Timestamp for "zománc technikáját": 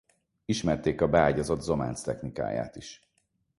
1.61-2.75